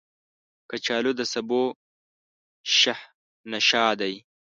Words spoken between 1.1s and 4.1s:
د سبو شهنشاه